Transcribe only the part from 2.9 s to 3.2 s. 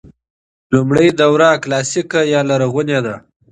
ده.